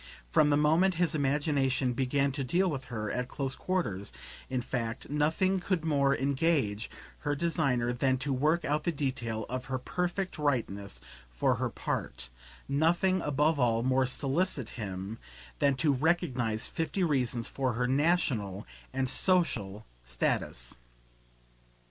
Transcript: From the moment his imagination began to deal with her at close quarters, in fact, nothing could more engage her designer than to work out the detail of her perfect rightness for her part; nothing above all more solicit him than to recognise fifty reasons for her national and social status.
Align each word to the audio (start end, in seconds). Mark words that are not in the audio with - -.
From 0.31 0.49
the 0.49 0.57
moment 0.57 0.95
his 0.95 1.13
imagination 1.13 1.93
began 1.93 2.31
to 2.31 2.43
deal 2.43 2.67
with 2.71 2.85
her 2.85 3.11
at 3.11 3.27
close 3.27 3.53
quarters, 3.55 4.11
in 4.49 4.63
fact, 4.63 5.11
nothing 5.11 5.59
could 5.59 5.85
more 5.85 6.15
engage 6.17 6.89
her 7.19 7.35
designer 7.35 7.93
than 7.93 8.17
to 8.17 8.33
work 8.33 8.65
out 8.65 8.83
the 8.83 8.91
detail 8.91 9.45
of 9.47 9.65
her 9.65 9.77
perfect 9.77 10.39
rightness 10.39 11.01
for 11.29 11.53
her 11.57 11.69
part; 11.69 12.31
nothing 12.67 13.21
above 13.21 13.59
all 13.59 13.83
more 13.83 14.07
solicit 14.07 14.69
him 14.69 15.19
than 15.59 15.75
to 15.75 15.93
recognise 15.93 16.65
fifty 16.65 17.03
reasons 17.03 17.47
for 17.47 17.73
her 17.73 17.85
national 17.87 18.65
and 18.91 19.07
social 19.07 19.85
status. 20.03 20.77